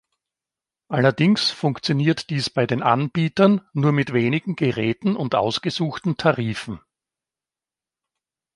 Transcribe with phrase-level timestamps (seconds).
[0.87, 6.81] Allerdings funktioniert dies bei den Anbietern nur mit wenigen Geräten und ausgesuchten Tarifen.